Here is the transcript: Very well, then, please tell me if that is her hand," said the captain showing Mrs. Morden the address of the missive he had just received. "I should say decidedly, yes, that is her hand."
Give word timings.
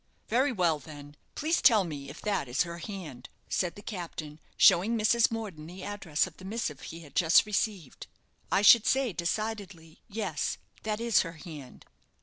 Very 0.29 0.51
well, 0.51 0.79
then, 0.79 1.15
please 1.35 1.61
tell 1.61 1.83
me 1.83 2.09
if 2.09 2.23
that 2.23 2.47
is 2.47 2.63
her 2.63 2.79
hand," 2.79 3.29
said 3.47 3.75
the 3.75 3.83
captain 3.83 4.39
showing 4.57 4.97
Mrs. 4.97 5.29
Morden 5.29 5.67
the 5.67 5.83
address 5.83 6.25
of 6.25 6.37
the 6.37 6.43
missive 6.43 6.81
he 6.81 7.01
had 7.01 7.13
just 7.15 7.45
received. 7.45 8.07
"I 8.51 8.63
should 8.63 8.87
say 8.87 9.13
decidedly, 9.13 10.01
yes, 10.07 10.57
that 10.81 10.99
is 10.99 11.21
her 11.21 11.33
hand." 11.33 11.85